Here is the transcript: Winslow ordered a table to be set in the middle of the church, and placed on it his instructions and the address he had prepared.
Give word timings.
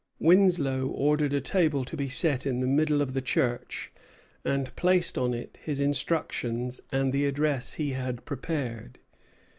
Winslow 0.17 0.87
ordered 0.87 1.31
a 1.31 1.39
table 1.39 1.85
to 1.85 1.95
be 1.95 2.09
set 2.09 2.47
in 2.47 2.59
the 2.59 2.65
middle 2.65 3.03
of 3.03 3.13
the 3.13 3.21
church, 3.21 3.91
and 4.43 4.75
placed 4.75 5.15
on 5.15 5.31
it 5.31 5.59
his 5.61 5.79
instructions 5.79 6.81
and 6.91 7.13
the 7.13 7.27
address 7.27 7.73
he 7.73 7.91
had 7.91 8.25
prepared. 8.25 8.97